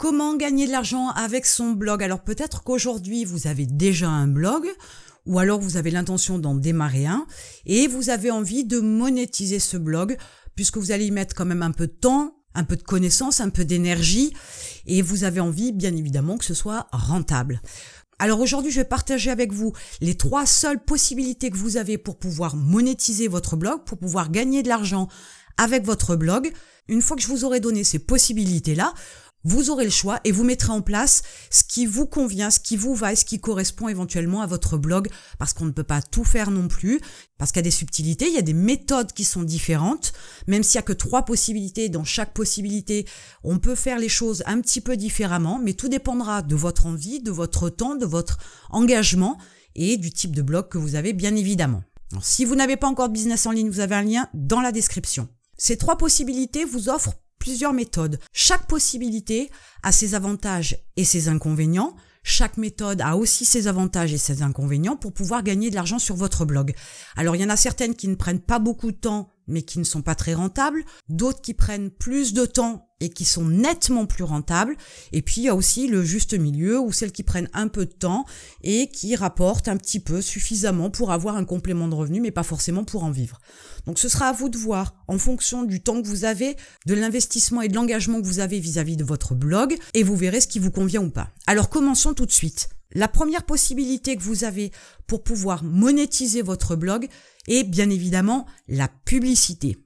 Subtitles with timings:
[0.00, 4.66] Comment gagner de l'argent avec son blog Alors peut-être qu'aujourd'hui vous avez déjà un blog
[5.26, 7.26] ou alors vous avez l'intention d'en démarrer un
[7.66, 10.16] et vous avez envie de monétiser ce blog
[10.54, 13.42] puisque vous allez y mettre quand même un peu de temps, un peu de connaissances,
[13.42, 14.32] un peu d'énergie
[14.86, 17.60] et vous avez envie bien évidemment que ce soit rentable.
[18.18, 22.18] Alors aujourd'hui, je vais partager avec vous les trois seules possibilités que vous avez pour
[22.18, 25.08] pouvoir monétiser votre blog, pour pouvoir gagner de l'argent
[25.58, 26.50] avec votre blog.
[26.88, 28.94] Une fois que je vous aurai donné ces possibilités-là,
[29.44, 32.76] vous aurez le choix et vous mettrez en place ce qui vous convient, ce qui
[32.76, 36.02] vous va et ce qui correspond éventuellement à votre blog parce qu'on ne peut pas
[36.02, 37.00] tout faire non plus,
[37.38, 40.12] parce qu'il y a des subtilités, il y a des méthodes qui sont différentes,
[40.46, 43.06] même s'il y a que trois possibilités, dans chaque possibilité,
[43.42, 47.20] on peut faire les choses un petit peu différemment, mais tout dépendra de votre envie,
[47.20, 48.38] de votre temps, de votre
[48.70, 49.38] engagement
[49.74, 51.82] et du type de blog que vous avez bien évidemment.
[52.20, 54.72] si vous n'avez pas encore de business en ligne, vous avez un lien dans la
[54.72, 55.28] description.
[55.56, 58.20] Ces trois possibilités vous offrent plusieurs méthodes.
[58.32, 59.50] Chaque possibilité
[59.82, 61.96] a ses avantages et ses inconvénients.
[62.22, 66.14] Chaque méthode a aussi ses avantages et ses inconvénients pour pouvoir gagner de l'argent sur
[66.14, 66.74] votre blog.
[67.16, 69.78] Alors il y en a certaines qui ne prennent pas beaucoup de temps mais qui
[69.78, 74.06] ne sont pas très rentables, d'autres qui prennent plus de temps et qui sont nettement
[74.06, 74.76] plus rentables,
[75.12, 77.86] et puis il y a aussi le juste milieu ou celles qui prennent un peu
[77.86, 78.26] de temps
[78.62, 82.42] et qui rapportent un petit peu suffisamment pour avoir un complément de revenu mais pas
[82.42, 83.38] forcément pour en vivre.
[83.86, 86.56] Donc ce sera à vous de voir en fonction du temps que vous avez,
[86.86, 90.40] de l'investissement et de l'engagement que vous avez vis-à-vis de votre blog et vous verrez
[90.40, 91.30] ce qui vous convient ou pas.
[91.46, 92.68] Alors commençons tout de suite.
[92.92, 94.72] La première possibilité que vous avez
[95.06, 97.08] pour pouvoir monétiser votre blog
[97.46, 99.78] est bien évidemment la publicité.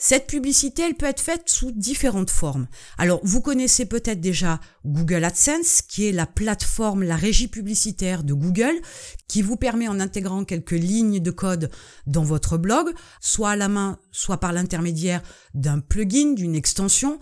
[0.00, 2.68] Cette publicité, elle peut être faite sous différentes formes.
[2.98, 8.32] Alors, vous connaissez peut-être déjà Google AdSense, qui est la plateforme, la régie publicitaire de
[8.32, 8.80] Google,
[9.26, 11.68] qui vous permet en intégrant quelques lignes de code
[12.06, 15.20] dans votre blog, soit à la main, soit par l'intermédiaire
[15.54, 17.18] d'un plugin, d'une extension,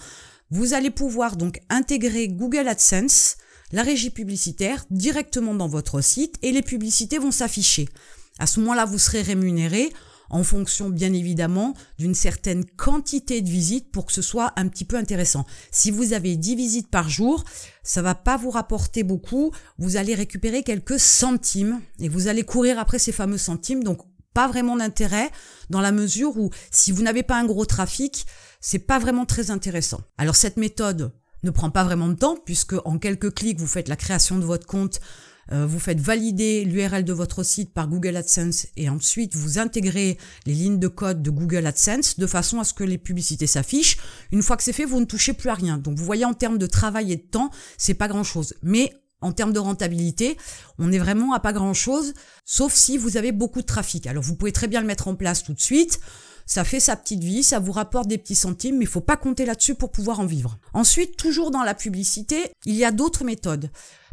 [0.50, 3.38] vous allez pouvoir donc intégrer Google AdSense,
[3.72, 7.88] la régie publicitaire, directement dans votre site et les publicités vont s'afficher.
[8.38, 9.90] À ce moment-là, vous serez rémunéré
[10.30, 14.84] en fonction bien évidemment d'une certaine quantité de visites pour que ce soit un petit
[14.84, 15.46] peu intéressant.
[15.70, 17.44] Si vous avez 10 visites par jour,
[17.82, 22.78] ça va pas vous rapporter beaucoup, vous allez récupérer quelques centimes et vous allez courir
[22.78, 24.00] après ces fameux centimes donc
[24.34, 25.30] pas vraiment d'intérêt
[25.70, 28.26] dans la mesure où si vous n'avez pas un gros trafic,
[28.60, 30.00] c'est pas vraiment très intéressant.
[30.18, 31.12] Alors cette méthode
[31.46, 34.44] ne prend pas vraiment de temps puisque en quelques clics vous faites la création de
[34.44, 35.00] votre compte,
[35.52, 40.18] euh, vous faites valider l'URL de votre site par Google AdSense et ensuite vous intégrez
[40.44, 43.96] les lignes de code de Google AdSense de façon à ce que les publicités s'affichent.
[44.32, 45.78] Une fois que c'est fait, vous ne touchez plus à rien.
[45.78, 48.54] Donc vous voyez en termes de travail et de temps, c'est pas grand chose.
[48.62, 50.36] Mais en termes de rentabilité,
[50.78, 52.12] on est vraiment à pas grand chose,
[52.44, 54.06] sauf si vous avez beaucoup de trafic.
[54.06, 56.00] Alors vous pouvez très bien le mettre en place tout de suite.
[56.46, 59.16] Ça fait sa petite vie, ça vous rapporte des petits centimes, mais il faut pas
[59.16, 60.58] compter là-dessus pour pouvoir en vivre.
[60.72, 63.70] Ensuite, toujours dans la publicité, il y a d'autres méthodes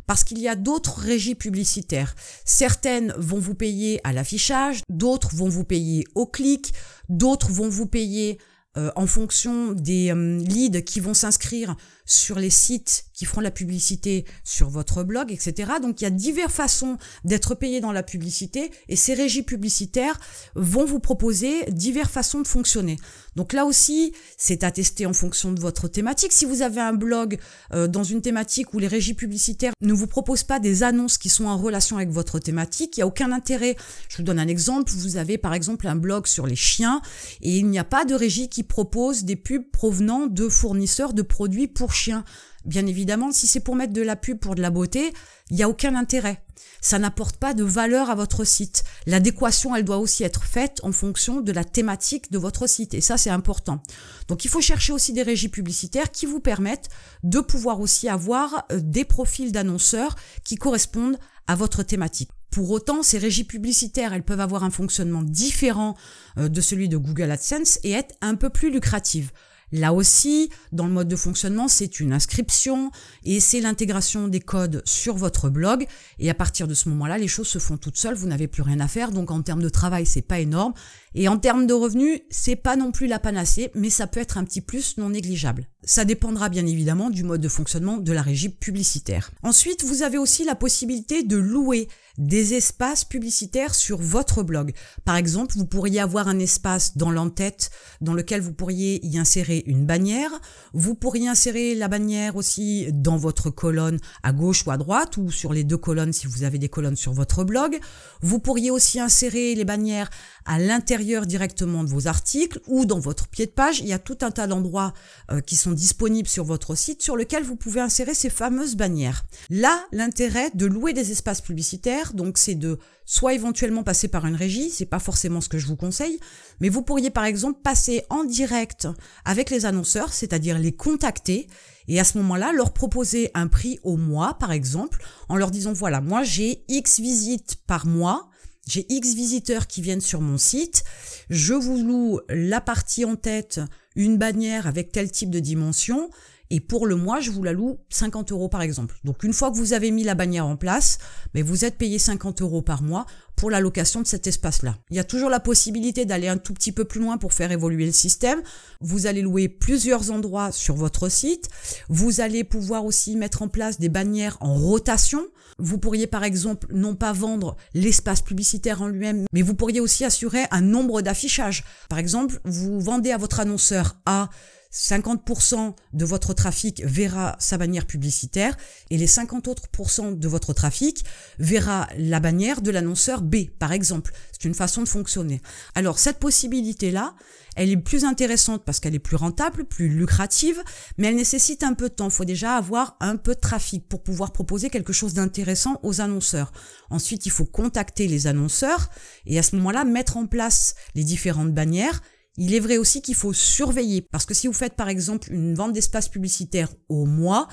[0.08, 2.16] parce qu'il y a d'autres régies publicitaires.
[2.44, 6.74] Certaines vont vous payer à l'affichage, d'autres vont vous payer au clic,
[7.08, 8.40] d'autres vont vous payer
[8.76, 13.52] euh, en fonction des euh, leads qui vont s'inscrire sur les sites qui feront la
[13.52, 15.74] publicité sur votre blog, etc.
[15.82, 20.20] Donc il y a diverses façons d'être payé dans la publicité et ces régies publicitaires
[20.56, 22.98] vont vous proposer diverses façons de fonctionner.
[23.36, 26.32] Donc là aussi, c'est à tester en fonction de votre thématique.
[26.32, 27.40] Si vous avez un blog
[27.74, 31.30] euh, dans une thématique où les régies publicitaires ne vous proposent pas des annonces qui
[31.30, 33.76] sont en relation avec votre thématique, il n'y a aucun intérêt.
[34.10, 34.92] Je vous donne un exemple.
[34.92, 37.02] Vous avez par exemple un blog sur les chiens
[37.42, 41.22] et il n'y a pas de régie qui propose des pubs provenant de fournisseurs de
[41.22, 42.24] produits pour chien.
[42.66, 45.14] Bien évidemment, si c'est pour mettre de la pub pour de la beauté,
[45.50, 46.42] il n'y a aucun intérêt.
[46.82, 48.84] Ça n'apporte pas de valeur à votre site.
[49.06, 52.94] L'adéquation, elle doit aussi être faite en fonction de la thématique de votre site.
[52.94, 53.82] Et ça, c'est important.
[54.28, 56.90] Donc, il faut chercher aussi des régies publicitaires qui vous permettent
[57.24, 62.32] de pouvoir aussi avoir euh, des profils d'annonceurs qui correspondent à votre thématique.
[62.50, 65.96] Pour autant, ces régies publicitaires, elles peuvent avoir un fonctionnement différent
[66.38, 69.32] euh, de celui de Google AdSense et être un peu plus lucratives.
[69.74, 72.92] Là aussi, dans le mode de fonctionnement, c'est une inscription
[73.24, 75.88] et c'est l'intégration des codes sur votre blog.
[76.20, 78.14] Et à partir de ce moment-là, les choses se font toutes seules.
[78.14, 79.12] Vous n'avez plus rien à faire.
[79.12, 80.76] Donc en termes de travail, c'est pas énorme.
[81.16, 84.38] Et en termes de revenus, c'est pas non plus la panacée, mais ça peut être
[84.38, 85.68] un petit plus non négligeable.
[85.86, 89.32] Ça dépendra bien évidemment du mode de fonctionnement de la régie publicitaire.
[89.44, 94.74] Ensuite, vous avez aussi la possibilité de louer des espaces publicitaires sur votre blog.
[95.04, 97.72] Par exemple, vous pourriez avoir un espace dans l'entête
[98.02, 100.30] dans lequel vous pourriez y insérer une bannière.
[100.74, 105.32] Vous pourriez insérer la bannière aussi dans votre colonne à gauche ou à droite ou
[105.32, 107.80] sur les deux colonnes si vous avez des colonnes sur votre blog.
[108.22, 110.12] Vous pourriez aussi insérer les bannières
[110.46, 113.80] à l'intérieur directement de vos articles ou dans votre pied de page.
[113.80, 114.94] Il y a tout un tas d'endroits
[115.32, 119.24] euh, qui sont disponibles sur votre site sur lesquels vous pouvez insérer ces fameuses bannières.
[119.50, 124.36] Là, l'intérêt de louer des espaces publicitaires, donc c'est de soit éventuellement passer par une
[124.36, 126.20] régie, c'est pas forcément ce que je vous conseille,
[126.60, 128.88] mais vous pourriez par exemple passer en direct
[129.26, 131.48] avec les annonceurs, c'est-à-dire les contacter
[131.88, 135.74] et à ce moment-là leur proposer un prix au mois par exemple en leur disant
[135.74, 138.30] voilà, moi j'ai X visites par mois,
[138.68, 140.84] j'ai X visiteurs qui viennent sur mon site,
[141.30, 143.60] je vous loue la partie en tête,
[143.96, 146.10] une bannière avec tel type de dimension,
[146.54, 148.96] et pour le mois, je vous la loue 50 euros par exemple.
[149.04, 151.00] Donc une fois que vous avez mis la bannière en place,
[151.34, 154.78] mais vous êtes payé 50 euros par mois pour la location de cet espace-là.
[154.92, 157.52] Il y a toujours la possibilité d'aller un tout petit peu plus loin pour faire
[157.52, 158.40] évoluer le système.
[158.82, 161.50] Vous allez louer plusieurs endroits sur votre site.
[161.90, 165.26] Vous allez pouvoir aussi mettre en place des bannières en rotation.
[165.58, 170.06] Vous pourriez par exemple non pas vendre l'espace publicitaire en lui-même, mais vous pourriez aussi
[170.06, 171.64] assurer un nombre d'affichages.
[171.90, 174.30] Par exemple, vous vendez à votre annonceur A
[174.74, 178.58] 50% de votre trafic verra sa bannière publicitaire
[178.90, 179.68] et les 50 autres
[180.02, 181.04] de votre trafic
[181.40, 184.14] verra la bannière de l'annonceur B, par exemple.
[184.32, 185.42] C'est une façon de fonctionner.
[185.76, 187.16] Alors, cette possibilité-là,
[187.56, 190.62] elle est plus intéressante parce qu'elle est plus rentable, plus lucrative,
[190.98, 192.08] mais elle nécessite un peu de temps.
[192.08, 196.02] Il faut déjà avoir un peu de trafic pour pouvoir proposer quelque chose d'intéressant aux
[196.02, 196.52] annonceurs.
[196.90, 198.90] Ensuite, il faut contacter les annonceurs
[199.26, 202.02] et à ce moment-là, mettre en place les différentes bannières
[202.38, 205.54] il est vrai aussi qu'il faut surveiller parce que si vous faites par exemple une
[205.54, 207.48] vente d'espace publicitaire au mois,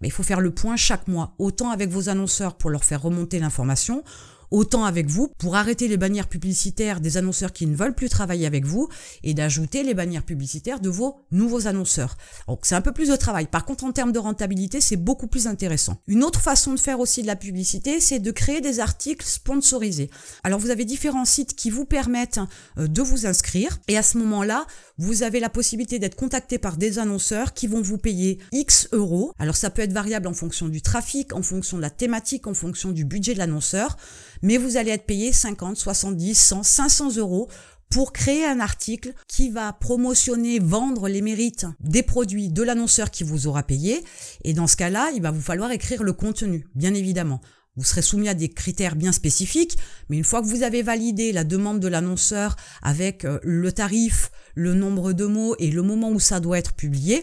[0.00, 3.02] ben, il faut faire le point chaque mois, autant avec vos annonceurs pour leur faire
[3.02, 4.04] remonter l'information,
[4.50, 8.46] autant avec vous pour arrêter les bannières publicitaires des annonceurs qui ne veulent plus travailler
[8.46, 8.88] avec vous
[9.22, 12.16] et d'ajouter les bannières publicitaires de vos nouveaux annonceurs.
[12.48, 13.46] Donc c'est un peu plus de travail.
[13.46, 16.00] Par contre, en termes de rentabilité, c'est beaucoup plus intéressant.
[16.06, 20.10] Une autre façon de faire aussi de la publicité, c'est de créer des articles sponsorisés.
[20.44, 22.40] Alors vous avez différents sites qui vous permettent
[22.78, 24.66] euh, de vous inscrire et à ce moment-là,
[24.98, 29.32] vous avez la possibilité d'être contacté par des annonceurs qui vont vous payer X euros.
[29.38, 32.54] Alors ça peut être variable en fonction du trafic, en fonction de la thématique, en
[32.54, 33.96] fonction du budget de l'annonceur
[34.42, 37.48] mais vous allez être payé 50, 70, 100, 500 euros
[37.90, 43.24] pour créer un article qui va promotionner, vendre les mérites des produits de l'annonceur qui
[43.24, 44.04] vous aura payé.
[44.44, 47.40] Et dans ce cas-là, il va vous falloir écrire le contenu, bien évidemment.
[47.76, 49.76] Vous serez soumis à des critères bien spécifiques,
[50.08, 54.30] mais une fois que vous avez validé la demande de l'annonceur avec euh, le tarif,
[54.54, 57.22] le nombre de mots et le moment où ça doit être publié,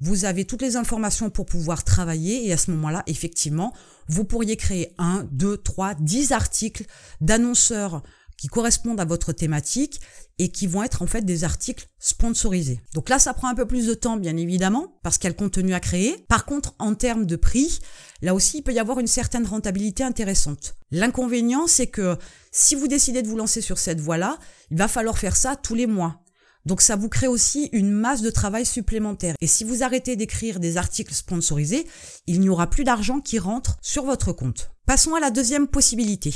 [0.00, 3.72] vous avez toutes les informations pour pouvoir travailler et à ce moment-là, effectivement,
[4.08, 6.84] vous pourriez créer un, deux, trois, dix articles
[7.20, 8.02] d'annonceurs
[8.42, 10.00] qui correspondent à votre thématique
[10.40, 12.80] et qui vont être en fait des articles sponsorisés.
[12.94, 15.34] Donc là, ça prend un peu plus de temps, bien évidemment, parce qu'il y a
[15.34, 16.24] le contenu à créer.
[16.28, 17.78] Par contre, en termes de prix,
[18.20, 20.74] là aussi, il peut y avoir une certaine rentabilité intéressante.
[20.90, 22.16] L'inconvénient, c'est que
[22.50, 24.38] si vous décidez de vous lancer sur cette voie-là,
[24.72, 26.22] il va falloir faire ça tous les mois.
[26.66, 29.34] Donc ça vous crée aussi une masse de travail supplémentaire.
[29.40, 31.86] Et si vous arrêtez d'écrire des articles sponsorisés,
[32.26, 34.70] il n'y aura plus d'argent qui rentre sur votre compte.
[34.92, 36.34] Passons à la deuxième possibilité.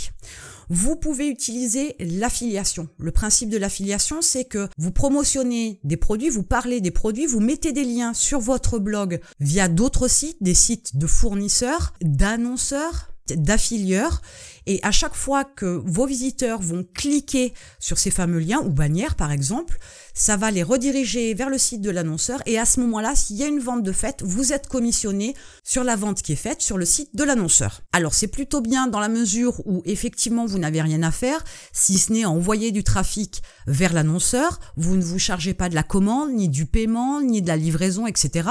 [0.71, 2.89] Vous pouvez utiliser l'affiliation.
[2.99, 7.41] Le principe de l'affiliation, c'est que vous promotionnez des produits, vous parlez des produits, vous
[7.41, 14.23] mettez des liens sur votre blog via d'autres sites, des sites de fournisseurs, d'annonceurs, d'affilieurs
[14.67, 19.17] et à chaque fois que vos visiteurs vont cliquer sur ces fameux liens ou bannières
[19.17, 19.79] par exemple,
[20.15, 23.45] ça va les rediriger vers le site de l'annonceur et à ce moment-là, s'il y
[23.45, 26.79] a une vente de fait, vous êtes commissionné sur la vente qui est faite sur
[26.79, 27.83] le site de l'annonceur.
[27.93, 31.99] Alors c'est plutôt bien dans la mesure où effectivement vous n'avez rien à faire, si
[31.99, 36.31] ce n'est envoyer du trafic vers l'annonceur, vous ne vous chargez pas de la commande,
[36.31, 38.49] ni du paiement, ni de la livraison, etc.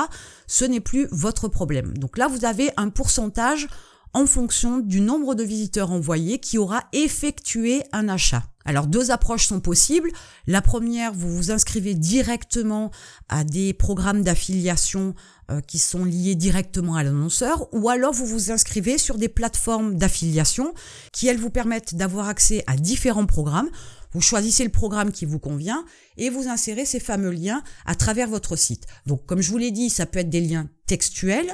[0.47, 1.97] Ce n'est plus votre problème.
[1.97, 3.69] Donc là, vous avez un pourcentage
[4.11, 8.43] en fonction du nombre de visiteurs envoyés qui aura effectué un achat.
[8.65, 10.09] Alors deux approches sont possibles.
[10.47, 12.91] La première, vous vous inscrivez directement
[13.29, 15.15] à des programmes d'affiliation
[15.51, 19.95] euh, qui sont liés directement à l'annonceur ou alors vous vous inscrivez sur des plateformes
[19.95, 20.73] d'affiliation
[21.11, 23.69] qui elles vous permettent d'avoir accès à différents programmes.
[24.11, 25.85] Vous choisissez le programme qui vous convient
[26.17, 28.85] et vous insérez ces fameux liens à travers votre site.
[29.05, 31.53] Donc comme je vous l'ai dit, ça peut être des liens textuels,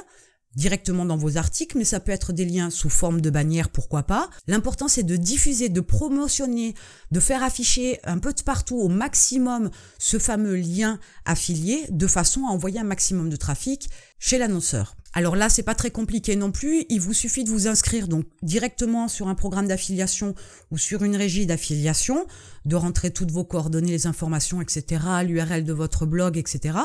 [0.54, 4.02] directement dans vos articles, mais ça peut être des liens sous forme de bannière, pourquoi
[4.02, 4.30] pas.
[4.46, 6.74] L'important, c'est de diffuser, de promotionner,
[7.10, 12.46] de faire afficher un peu de partout au maximum ce fameux lien affilié, de façon
[12.46, 14.96] à envoyer un maximum de trafic chez l'annonceur.
[15.14, 16.86] Alors là, c'est pas très compliqué non plus.
[16.88, 20.34] Il vous suffit de vous inscrire donc directement sur un programme d'affiliation
[20.70, 22.26] ou sur une régie d'affiliation,
[22.64, 26.78] de rentrer toutes vos coordonnées, les informations, etc., l'URL de votre blog, etc.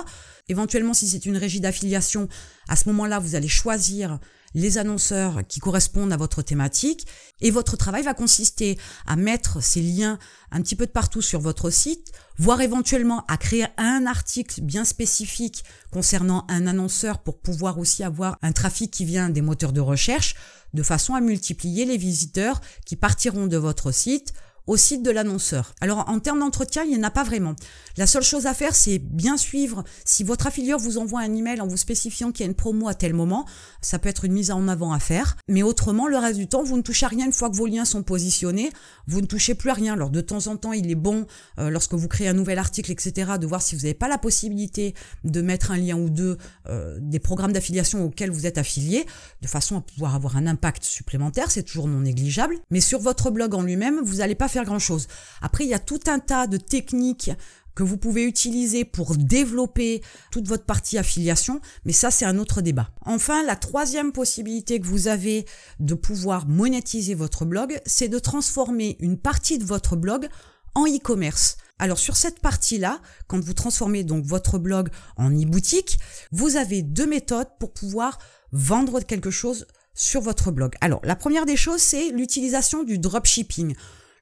[0.50, 2.27] Éventuellement, si c'est une régie d'affiliation,
[2.67, 4.19] à ce moment-là, vous allez choisir
[4.54, 7.08] les annonceurs qui correspondent à votre thématique.
[7.42, 10.18] Et votre travail va consister à mettre ces liens
[10.51, 14.86] un petit peu de partout sur votre site, voire éventuellement à créer un article bien
[14.86, 19.82] spécifique concernant un annonceur pour pouvoir aussi avoir un trafic qui vient des moteurs de
[19.82, 20.36] recherche
[20.74, 24.34] de façon à multiplier les visiteurs qui partiront de votre site
[24.67, 25.74] au site de l'annonceur.
[25.81, 27.55] Alors en termes d'entretien, il n'y en a pas vraiment.
[27.97, 29.83] La seule chose à faire, c'est bien suivre.
[30.05, 32.88] Si votre affilieur vous envoie un email en vous spécifiant qu'il y a une promo
[32.88, 33.45] à tel moment,
[33.81, 35.38] ça peut être une mise en avant à faire.
[35.47, 37.65] Mais autrement, le reste du temps, vous ne touchez à rien une fois que vos
[37.65, 38.69] liens sont positionnés.
[39.07, 39.93] Vous ne touchez plus à rien.
[39.93, 41.25] Alors de temps en temps, il est bon,
[41.59, 44.17] euh, lorsque vous créez un nouvel article, etc., de voir si vous n'avez pas la
[44.17, 44.93] possibilité
[45.24, 49.05] de mettre un lien ou deux euh, des programmes d'affiliation auxquels vous êtes affilié,
[49.41, 51.50] de façon à pouvoir avoir un impact supplémentaire.
[51.51, 52.57] C'est toujours non négligeable.
[52.69, 55.08] Mais sur votre blog en lui-même, vous n'allez pas grand-chose.
[55.42, 57.32] Après, il y a tout un tas de techniques
[57.78, 62.62] que vous pouvez utiliser pour développer toute votre partie affiliation, mais ça c'est un autre
[62.62, 62.90] débat.
[63.06, 65.46] Enfin, la troisième possibilité que vous avez
[65.80, 70.28] de pouvoir monétiser votre blog, c'est de transformer une partie de votre blog
[70.74, 71.58] en e-commerce.
[71.78, 76.00] Alors sur cette partie-là, quand vous transformez donc votre blog en e-boutique,
[76.32, 78.18] vous avez deux méthodes pour pouvoir
[78.52, 80.74] vendre quelque chose sur votre blog.
[80.82, 83.76] Alors la première des choses, c'est l'utilisation du dropshipping.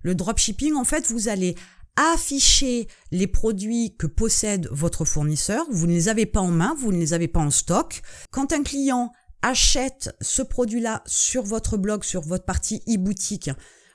[0.06, 1.56] Le dropshipping, en fait, vous allez
[1.96, 5.66] afficher les produits que possède votre fournisseur.
[5.72, 8.04] Vous ne les avez pas en main, vous ne les avez pas en stock.
[8.30, 13.50] Quand un client achète ce produit-là sur votre blog, sur votre partie e-boutique,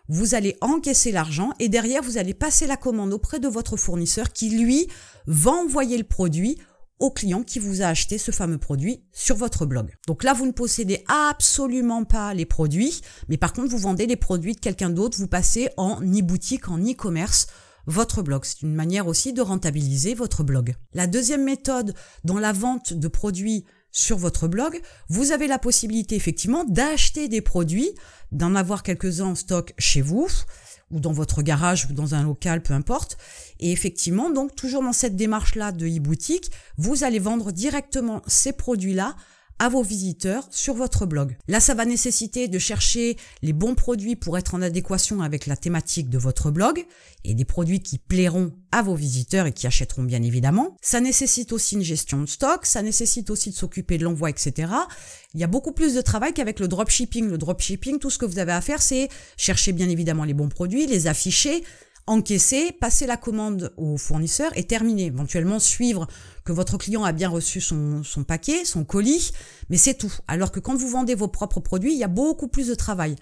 [0.08, 4.32] vous allez encaisser l'argent et derrière, vous allez passer la commande auprès de votre fournisseur
[4.32, 4.88] qui, lui,
[5.28, 6.58] va envoyer le produit
[7.00, 9.92] au client qui vous a acheté ce fameux produit sur votre blog.
[10.06, 14.16] Donc là, vous ne possédez absolument pas les produits, mais par contre, vous vendez les
[14.16, 17.48] produits de quelqu'un d'autre, vous passez en e-boutique, en e-commerce
[17.86, 18.44] votre blog.
[18.44, 20.74] C'est une manière aussi de rentabiliser votre blog.
[20.92, 26.14] La deuxième méthode dans la vente de produits sur votre blog, vous avez la possibilité
[26.14, 27.90] effectivement d'acheter des produits,
[28.30, 30.28] d'en avoir quelques-uns en stock chez vous,
[30.90, 33.16] ou dans votre garage ou dans un local, peu importe.
[33.58, 39.14] Et effectivement, donc toujours dans cette démarche-là de e-boutique, vous allez vendre directement ces produits-là
[39.60, 41.36] à vos visiteurs sur votre blog.
[41.46, 45.54] Là, ça va nécessiter de chercher les bons produits pour être en adéquation avec la
[45.54, 46.86] thématique de votre blog
[47.24, 50.78] et des produits qui plairont à vos visiteurs et qui achèteront bien évidemment.
[50.80, 54.72] Ça nécessite aussi une gestion de stock, ça nécessite aussi de s'occuper de l'envoi, etc.
[55.34, 57.28] Il y a beaucoup plus de travail qu'avec le dropshipping.
[57.28, 60.48] Le dropshipping, tout ce que vous avez à faire, c'est chercher bien évidemment les bons
[60.48, 61.62] produits, les afficher,
[62.10, 65.06] encaisser, passer la commande au fournisseur et terminer.
[65.06, 66.08] Éventuellement suivre
[66.44, 69.30] que votre client a bien reçu son, paquet, son colis,
[69.70, 70.12] mais c'est tout.
[70.26, 73.14] Alors que quand vous vendez vos propres produits, il y a beaucoup plus de travail.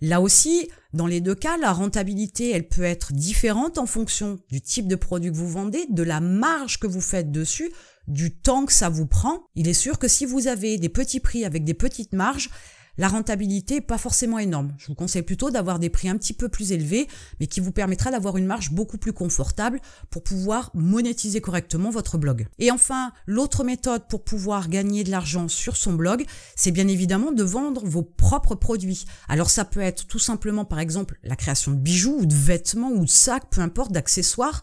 [0.00, 4.60] Là aussi, dans les deux cas, la rentabilité, elle peut être différente en fonction du
[4.60, 7.72] type de produit que vous vendez, de la marge que vous faites dessus,
[8.06, 9.48] du temps que ça vous prend.
[9.56, 12.50] Il est sûr que si vous avez des petits prix avec des petites marges,
[12.98, 14.74] la rentabilité pas forcément énorme.
[14.78, 17.08] Je vous conseille plutôt d'avoir des prix un petit peu plus élevés,
[17.40, 22.18] mais qui vous permettra d'avoir une marge beaucoup plus confortable pour pouvoir monétiser correctement votre
[22.18, 22.46] blog.
[22.58, 26.24] Et enfin, l'autre méthode pour pouvoir gagner de l'argent sur son blog,
[26.56, 29.04] c'est bien évidemment de vendre vos propres produits.
[29.28, 32.90] Alors ça peut être tout simplement par exemple la création de bijoux ou de vêtements
[32.90, 34.62] ou de sacs, peu importe, d'accessoires.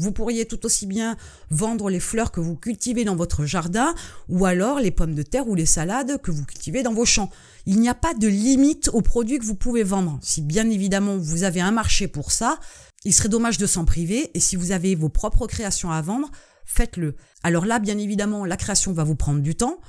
[0.00, 1.16] Vous pourriez tout aussi bien
[1.50, 3.94] vendre les fleurs que vous cultivez dans votre jardin
[4.28, 7.30] ou alors les pommes de terre ou les salades que vous cultivez dans vos champs.
[7.66, 10.18] Il n'y a pas de limite aux produits que vous pouvez vendre.
[10.22, 12.58] Si bien évidemment vous avez un marché pour ça,
[13.04, 16.30] il serait dommage de s'en priver et si vous avez vos propres créations à vendre,
[16.64, 17.16] faites-le.
[17.42, 19.80] Alors là, bien évidemment, la création va vous prendre du temps.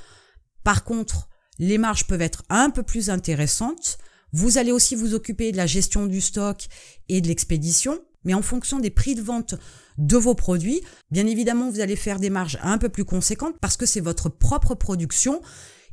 [0.64, 3.98] Par contre, les marges peuvent être un peu plus intéressantes.
[4.34, 6.68] Vous allez aussi vous occuper de la gestion du stock
[7.10, 9.56] et de l'expédition, mais en fonction des prix de vente
[9.98, 10.82] de vos produits.
[11.12, 14.30] Bien évidemment, vous allez faire des marges un peu plus conséquentes parce que c'est votre
[14.30, 15.42] propre production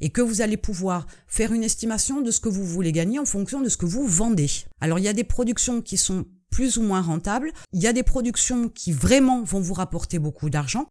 [0.00, 3.24] et que vous allez pouvoir faire une estimation de ce que vous voulez gagner en
[3.24, 4.48] fonction de ce que vous vendez.
[4.80, 7.52] Alors, il y a des productions qui sont plus ou moins rentables.
[7.72, 10.86] Il y a des productions qui vraiment vont vous rapporter beaucoup d'argent.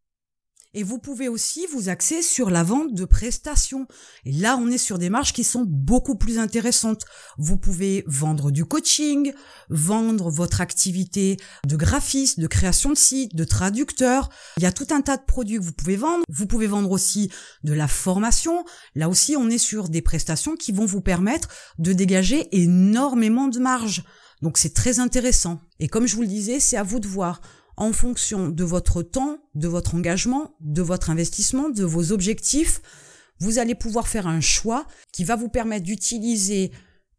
[0.77, 3.87] Et vous pouvez aussi vous axer sur la vente de prestations.
[4.25, 7.03] Et là, on est sur des marges qui sont beaucoup plus intéressantes.
[7.39, 9.33] Vous pouvez vendre du coaching,
[9.71, 14.29] vendre votre activité de graphiste, de création de site, de traducteur.
[14.57, 16.23] Il y a tout un tas de produits que vous pouvez vendre.
[16.29, 17.31] Vous pouvez vendre aussi
[17.63, 18.63] de la formation.
[18.93, 21.47] Là aussi, on est sur des prestations qui vont vous permettre
[21.79, 24.03] de dégager énormément de marge.
[24.43, 25.59] Donc c'est très intéressant.
[25.79, 27.41] Et comme je vous le disais, c'est à vous de voir
[27.77, 32.81] en fonction de votre temps, de votre engagement, de votre investissement, de vos objectifs,
[33.39, 36.71] vous allez pouvoir faire un choix qui va vous permettre d'utiliser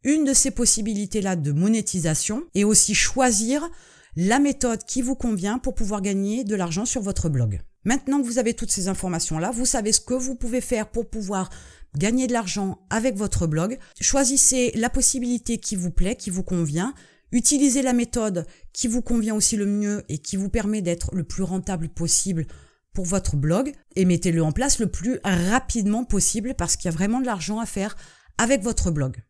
[0.03, 3.67] une de ces possibilités-là de monétisation et aussi choisir
[4.15, 7.61] la méthode qui vous convient pour pouvoir gagner de l'argent sur votre blog.
[7.85, 11.09] Maintenant que vous avez toutes ces informations-là, vous savez ce que vous pouvez faire pour
[11.09, 11.49] pouvoir
[11.97, 13.79] gagner de l'argent avec votre blog.
[14.01, 16.93] Choisissez la possibilité qui vous plaît, qui vous convient.
[17.31, 21.23] Utilisez la méthode qui vous convient aussi le mieux et qui vous permet d'être le
[21.23, 22.47] plus rentable possible
[22.93, 26.97] pour votre blog et mettez-le en place le plus rapidement possible parce qu'il y a
[26.97, 27.95] vraiment de l'argent à faire
[28.37, 29.23] avec votre blog.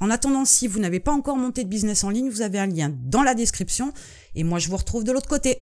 [0.00, 2.66] En attendant, si vous n'avez pas encore monté de business en ligne, vous avez un
[2.66, 3.92] lien dans la description
[4.34, 5.58] et moi je vous retrouve de l'autre côté.